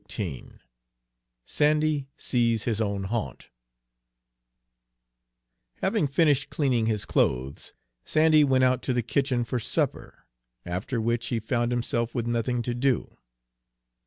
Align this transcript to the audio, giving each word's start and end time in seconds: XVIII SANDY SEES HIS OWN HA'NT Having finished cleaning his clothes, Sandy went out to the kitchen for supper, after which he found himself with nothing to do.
XVIII 0.11 0.49
SANDY 1.45 2.07
SEES 2.17 2.63
HIS 2.63 2.81
OWN 2.81 3.03
HA'NT 3.03 3.49
Having 5.81 6.07
finished 6.07 6.49
cleaning 6.49 6.87
his 6.87 7.05
clothes, 7.05 7.75
Sandy 8.03 8.43
went 8.43 8.63
out 8.63 8.81
to 8.81 8.93
the 8.93 9.03
kitchen 9.03 9.43
for 9.43 9.59
supper, 9.59 10.25
after 10.65 10.99
which 10.99 11.27
he 11.27 11.39
found 11.39 11.71
himself 11.71 12.15
with 12.15 12.25
nothing 12.25 12.63
to 12.63 12.73
do. 12.73 13.19